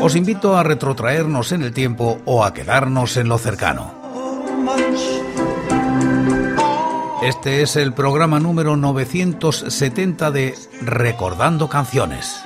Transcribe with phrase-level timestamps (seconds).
[0.00, 3.92] Os invito a retrotraernos en el tiempo o a quedarnos en lo cercano.
[7.22, 12.40] Este es el programa número 970 de Recordando Canciones.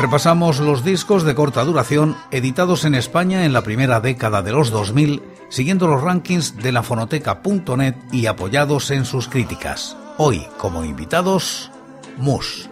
[0.00, 4.70] Repasamos los discos de corta duración editados en España en la primera década de los
[4.70, 9.96] 2000, siguiendo los rankings de la fonoteca.net y apoyados en sus críticas.
[10.16, 11.70] Hoy, como invitados,
[12.18, 12.68] Mus.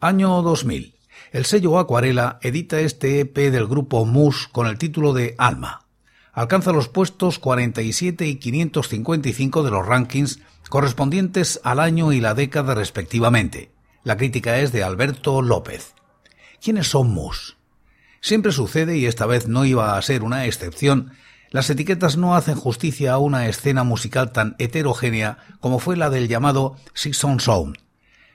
[0.00, 0.94] Año 2000.
[1.30, 5.86] El sello Acuarela edita este EP del grupo Mus con el título de Alma.
[6.32, 12.74] Alcanza los puestos 47 y 555 de los rankings correspondientes al año y la década
[12.74, 13.70] respectivamente.
[14.02, 15.94] La crítica es de Alberto López.
[16.60, 17.57] ¿Quiénes son Mus?
[18.20, 21.12] Siempre sucede, y esta vez no iba a ser una excepción,
[21.50, 26.28] las etiquetas no hacen justicia a una escena musical tan heterogénea como fue la del
[26.28, 27.78] llamado Six on Sound.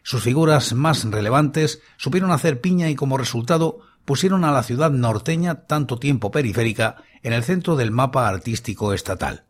[0.01, 5.65] Sus figuras más relevantes supieron hacer piña y como resultado pusieron a la ciudad norteña,
[5.65, 9.45] tanto tiempo periférica, en el centro del mapa artístico estatal.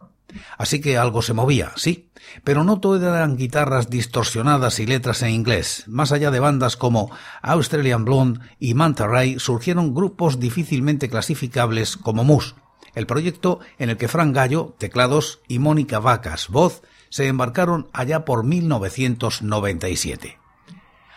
[0.58, 2.10] Así que algo se movía, sí,
[2.44, 5.84] pero no todo eran guitarras distorsionadas y letras en inglés.
[5.88, 12.24] Más allá de bandas como Australian Blonde y Manta Ray surgieron grupos difícilmente clasificables como
[12.24, 12.56] Mus,
[12.96, 18.26] el proyecto en el que Fran Gallo, teclados, y Mónica Vacas, voz, se embarcaron allá
[18.26, 20.43] por 1997.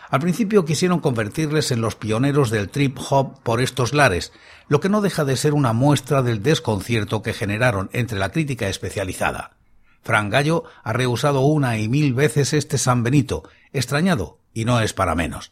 [0.09, 4.31] Al principio quisieron convertirles en los pioneros del trip hop por estos lares,
[4.69, 8.69] lo que no deja de ser una muestra del desconcierto que generaron entre la crítica
[8.69, 9.57] especializada.
[10.03, 14.93] Fran Gallo ha rehusado una y mil veces este San Benito, extrañado, y no es
[14.93, 15.51] para menos.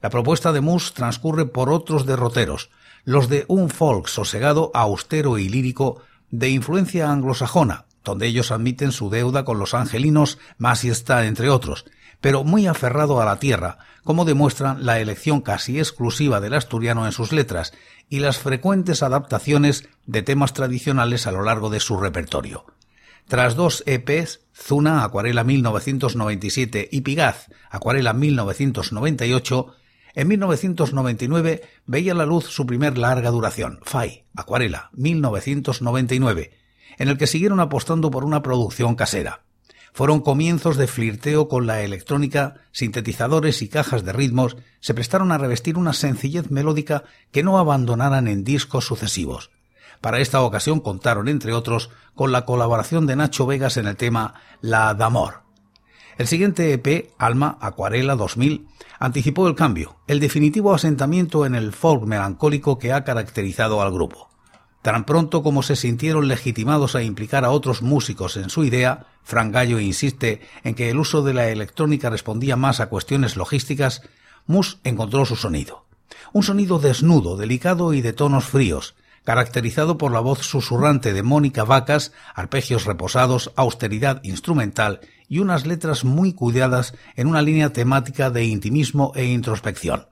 [0.00, 2.70] La propuesta de Mus transcurre por otros derroteros,
[3.04, 9.10] los de un folk sosegado, austero y lírico, de influencia anglosajona, donde ellos admiten su
[9.10, 11.84] deuda con los angelinos, más y está entre otros,
[12.22, 17.12] pero muy aferrado a la tierra, como demuestra la elección casi exclusiva del asturiano en
[17.12, 17.74] sus letras
[18.08, 22.64] y las frecuentes adaptaciones de temas tradicionales a lo largo de su repertorio.
[23.26, 29.74] Tras dos EPs, Zuna, Acuarela 1997 y Pigaz, Acuarela 1998,
[30.14, 36.52] en 1999 veía la luz su primer larga duración, Fai, Acuarela 1999,
[36.98, 39.42] en el que siguieron apostando por una producción casera.
[39.92, 45.38] Fueron comienzos de flirteo con la electrónica, sintetizadores y cajas de ritmos se prestaron a
[45.38, 49.50] revestir una sencillez melódica que no abandonaran en discos sucesivos.
[50.00, 54.34] Para esta ocasión contaron, entre otros, con la colaboración de Nacho Vegas en el tema
[54.62, 55.42] La D'Amor.
[56.16, 58.66] El siguiente EP, Alma Acuarela 2000,
[58.98, 64.31] anticipó el cambio, el definitivo asentamiento en el folk melancólico que ha caracterizado al grupo.
[64.82, 69.54] Tan pronto como se sintieron legitimados a implicar a otros músicos en su idea, Frank
[69.54, 74.02] Gallo insiste en que el uso de la electrónica respondía más a cuestiones logísticas,
[74.46, 75.86] Mus encontró su sonido.
[76.32, 81.62] Un sonido desnudo, delicado y de tonos fríos, caracterizado por la voz susurrante de Mónica
[81.62, 88.44] Vacas, arpegios reposados, austeridad instrumental y unas letras muy cuidadas en una línea temática de
[88.46, 90.08] intimismo e introspección.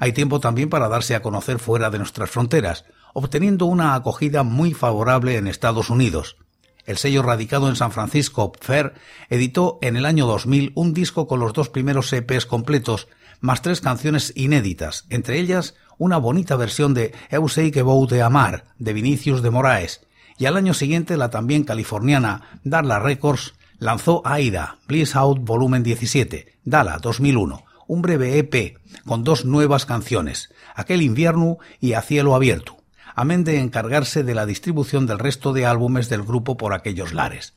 [0.00, 2.84] Hay tiempo también para darse a conocer fuera de nuestras fronteras,
[3.16, 6.36] obteniendo una acogida muy favorable en Estados Unidos.
[6.84, 8.92] El sello radicado en San Francisco, Fair,
[9.30, 13.08] editó en el año 2000 un disco con los dos primeros EPs completos,
[13.40, 18.20] más tres canciones inéditas, entre ellas una bonita versión de Eu sei que vou de
[18.20, 20.04] amar, de Vinicius de Moraes,
[20.36, 26.60] y al año siguiente la también californiana Darla Records lanzó Aida, Bliss Out Volumen 17,
[26.68, 28.76] Dala 2001, un breve EP
[29.08, 32.75] con dos nuevas canciones, Aquel invierno y A cielo abierto
[33.16, 37.54] amén de encargarse de la distribución del resto de álbumes del grupo por aquellos lares.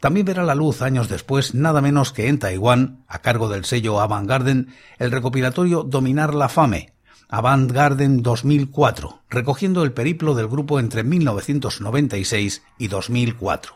[0.00, 4.00] También verá la luz años después, nada menos que en Taiwán, a cargo del sello
[4.00, 4.68] Avant Garden,
[4.98, 6.94] el recopilatorio Dominar la Fame,
[7.28, 13.74] Avant Garden 2004, recogiendo el periplo del grupo entre 1996 y 2004.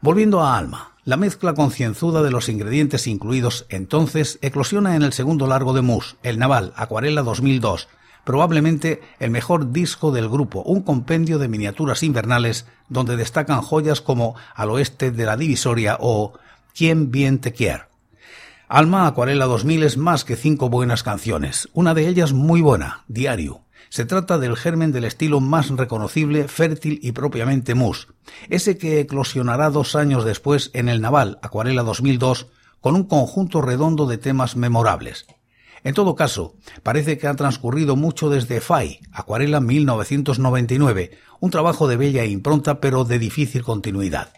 [0.00, 5.46] Volviendo a Alma, la mezcla concienzuda de los ingredientes incluidos entonces eclosiona en el segundo
[5.46, 7.88] largo de Mus, El Naval, Acuarela 2002,
[8.26, 14.34] probablemente el mejor disco del grupo, un compendio de miniaturas invernales donde destacan joyas como
[14.54, 16.32] Al oeste de la divisoria o
[16.74, 17.84] Quién bien te quiere.
[18.68, 23.60] Alma Acuarela 2000 es más que cinco buenas canciones, una de ellas muy buena, Diario.
[23.90, 28.08] Se trata del germen del estilo más reconocible, fértil y propiamente mus,
[28.50, 32.48] ese que eclosionará dos años después en el Naval Acuarela 2002
[32.80, 35.26] con un conjunto redondo de temas memorables.
[35.86, 41.96] En todo caso, parece que ha transcurrido mucho desde FAI, Acuarela 1999, un trabajo de
[41.96, 44.32] bella impronta pero de difícil continuidad.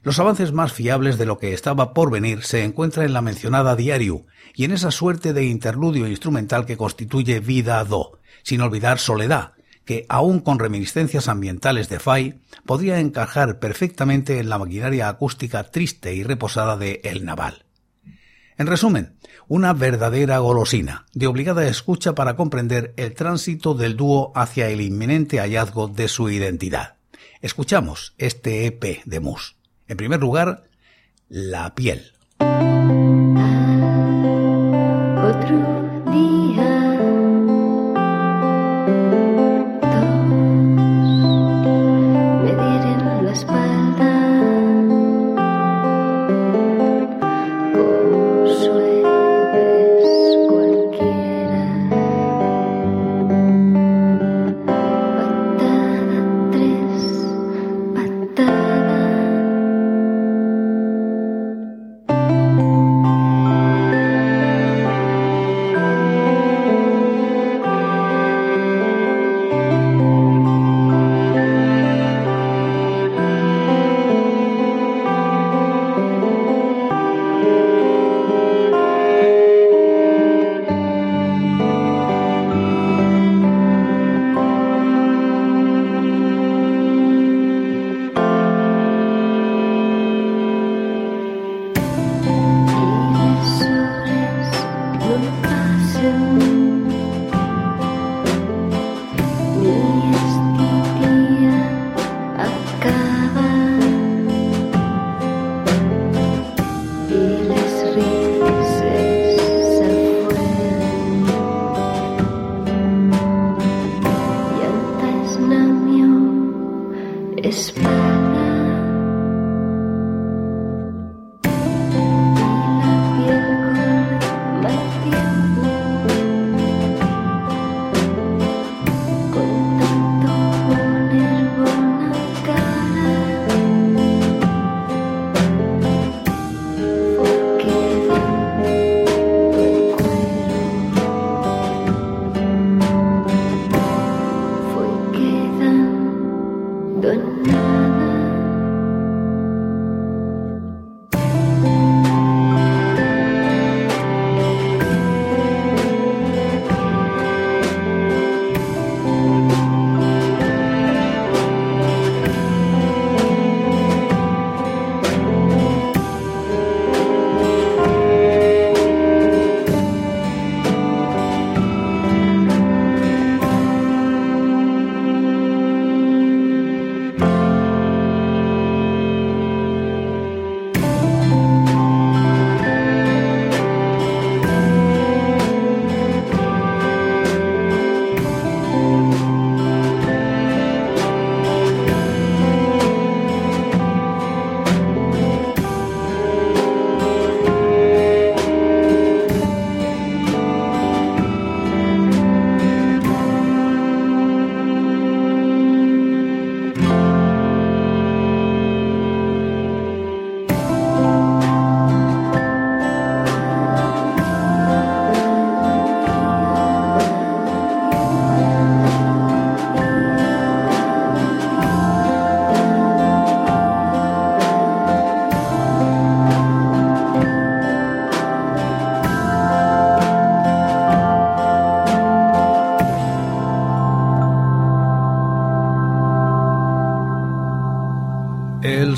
[0.00, 3.76] Los avances más fiables de lo que estaba por venir se encuentran en la mencionada
[3.76, 4.24] Diario
[4.54, 9.52] y en esa suerte de interludio instrumental que constituye Vida Do, sin olvidar Soledad,
[9.84, 16.14] que aún con reminiscencias ambientales de Fay podría encajar perfectamente en la maquinaria acústica triste
[16.14, 17.66] y reposada de El Naval.
[18.58, 19.16] En resumen,
[19.48, 25.38] una verdadera golosina, de obligada escucha para comprender el tránsito del dúo hacia el inminente
[25.38, 26.96] hallazgo de su identidad.
[27.40, 29.56] Escuchamos este EP de Mus.
[29.88, 30.64] En primer lugar,
[31.28, 32.12] la piel.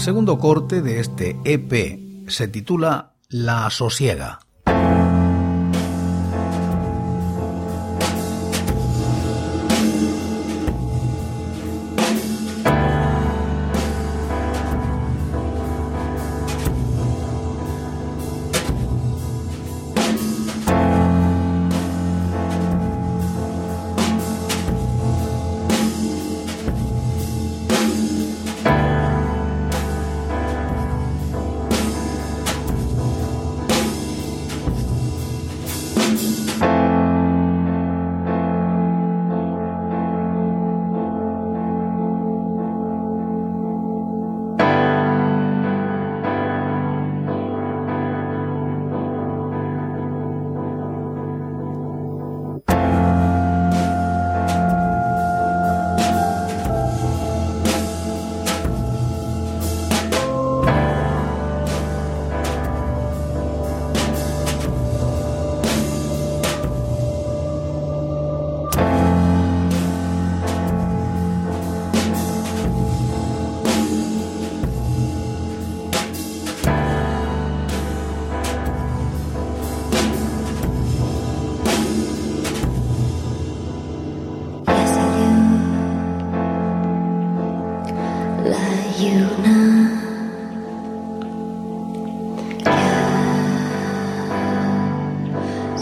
[0.05, 4.41] Segundo corte de este EP se titula La Sosiega.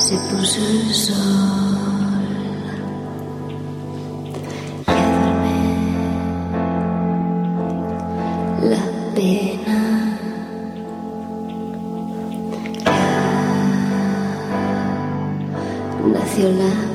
[0.02, 1.14] se puso el sol.
[4.84, 5.58] Quedarme
[8.62, 9.78] la pena.
[15.98, 16.91] Ya nació la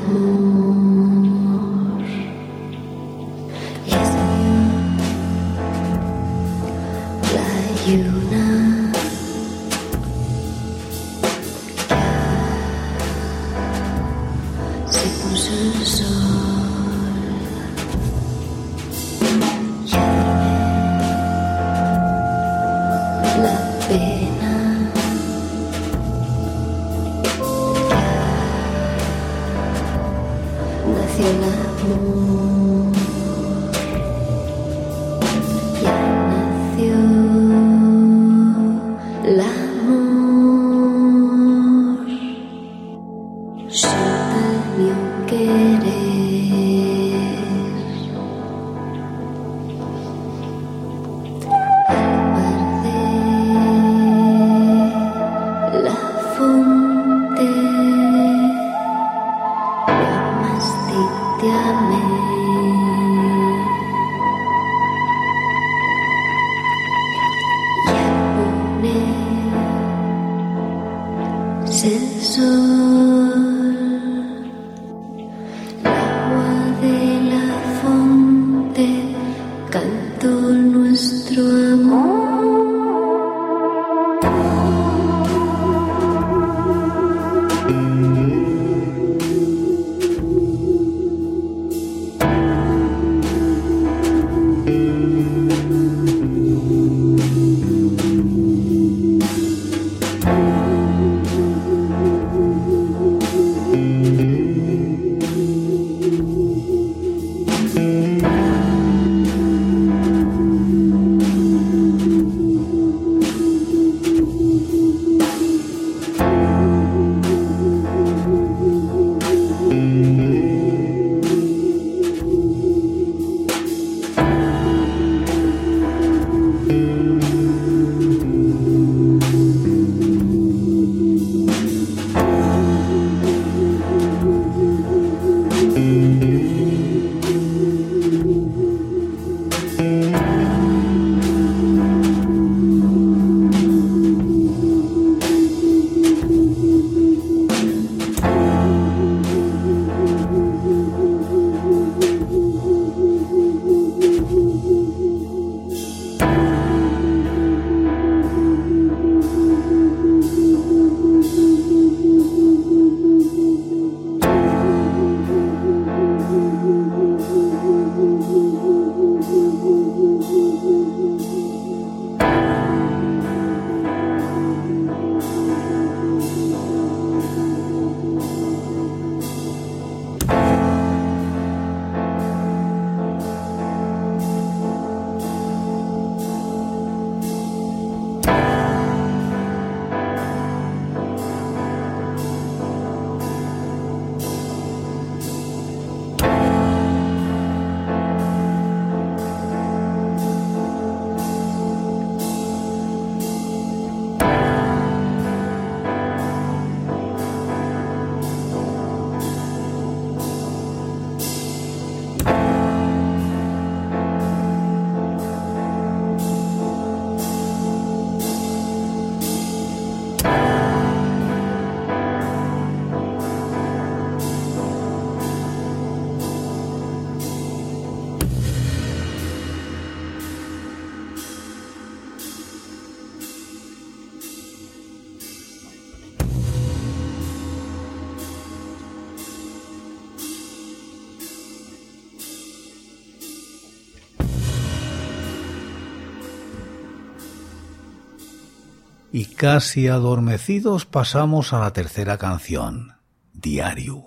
[249.38, 252.94] casi adormecidos pasamos a la tercera canción,
[253.32, 254.06] Diario.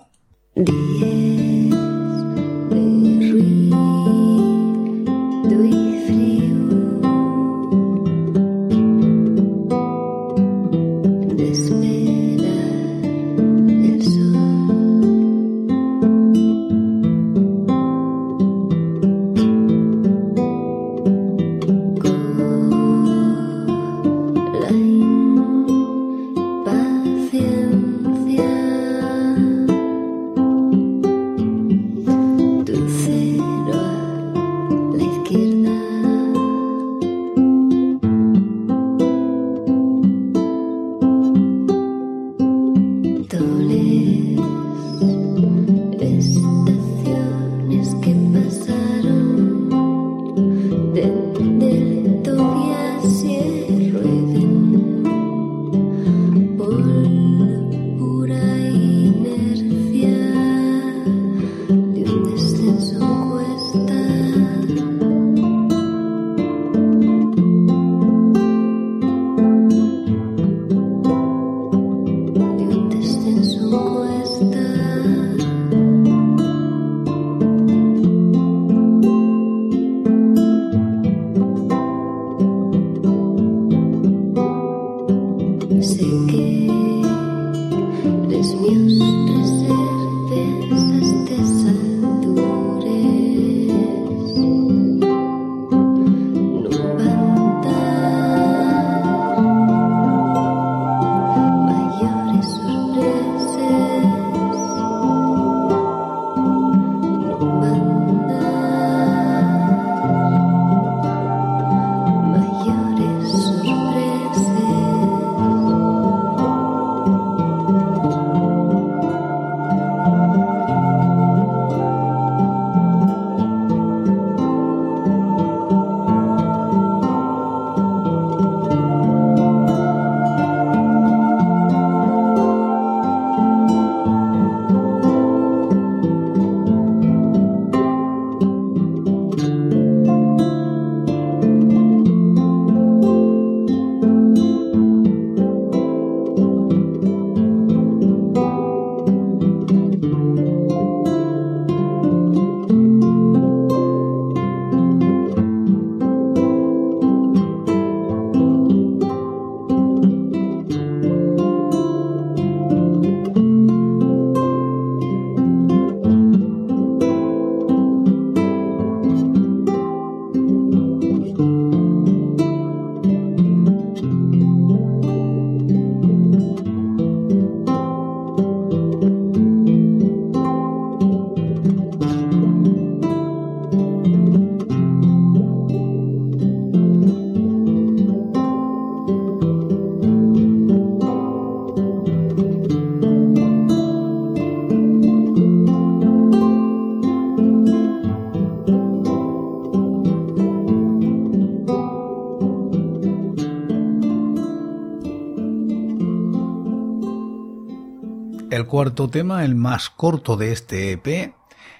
[208.92, 211.34] Cuarto tema, el más corto de este EP,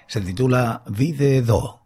[0.07, 1.82] se titula Vide Do.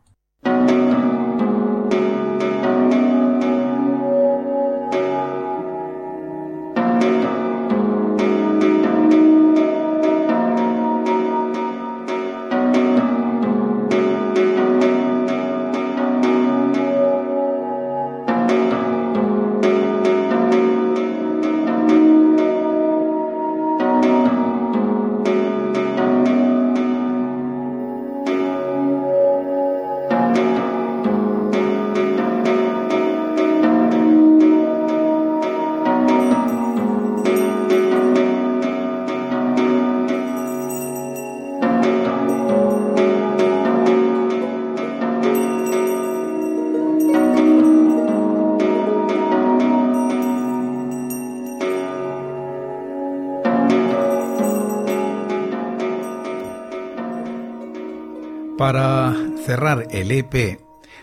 [59.57, 60.59] Cerrar el EP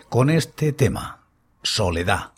[0.07, 1.25] con este tema,
[1.61, 2.34] Soledad.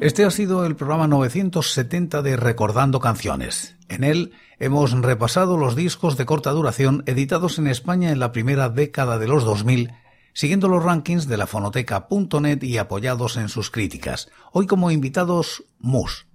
[0.00, 3.76] Este ha sido el programa 970 de Recordando Canciones.
[3.88, 8.68] En él hemos repasado los discos de corta duración editados en España en la primera
[8.68, 9.90] década de los 2000,
[10.34, 14.30] siguiendo los rankings de la fonoteca.net y apoyados en sus críticas.
[14.52, 16.26] Hoy como invitados, Mus.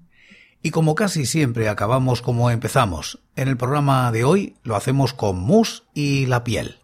[0.62, 5.39] Y como casi siempre acabamos como empezamos, en el programa de hoy lo hacemos con
[5.39, 6.80] Mus y la piel.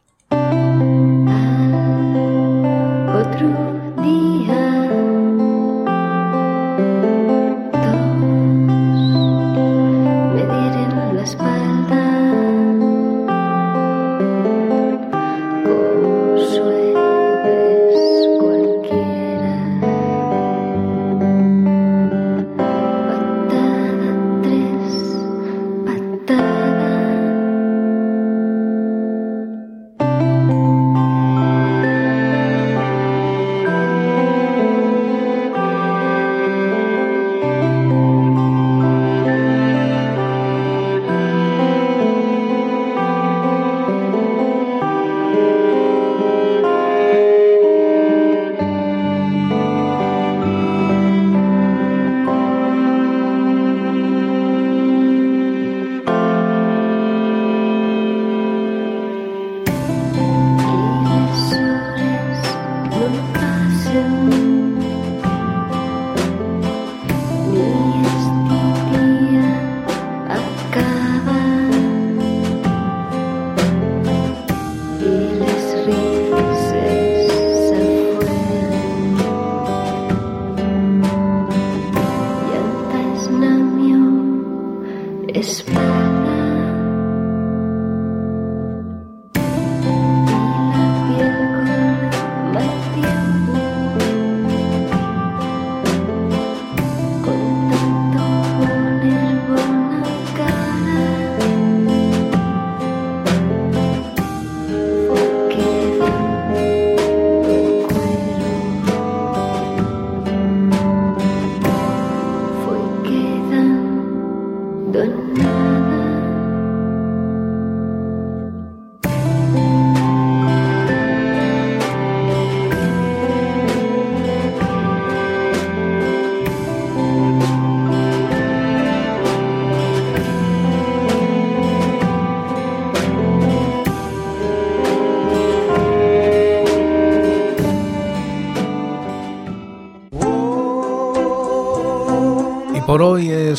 [3.22, 3.79] por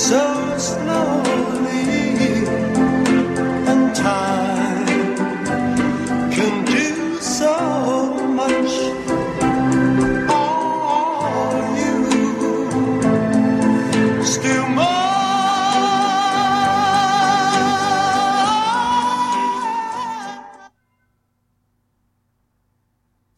[0.00, 0.29] So